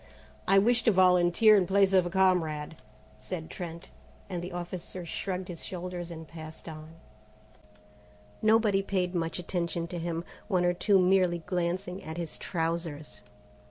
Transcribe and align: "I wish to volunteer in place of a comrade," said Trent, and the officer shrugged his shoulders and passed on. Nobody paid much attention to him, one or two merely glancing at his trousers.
"I 0.47 0.57
wish 0.57 0.81
to 0.85 0.91
volunteer 0.91 1.55
in 1.55 1.67
place 1.67 1.93
of 1.93 2.07
a 2.07 2.09
comrade," 2.09 2.75
said 3.19 3.51
Trent, 3.51 3.89
and 4.31 4.41
the 4.41 4.51
officer 4.51 5.05
shrugged 5.05 5.47
his 5.47 5.63
shoulders 5.63 6.09
and 6.09 6.27
passed 6.27 6.67
on. 6.67 6.95
Nobody 8.41 8.81
paid 8.81 9.13
much 9.13 9.37
attention 9.37 9.85
to 9.89 9.99
him, 9.99 10.23
one 10.47 10.65
or 10.65 10.73
two 10.73 10.97
merely 10.97 11.43
glancing 11.45 12.03
at 12.03 12.17
his 12.17 12.39
trousers. 12.39 13.21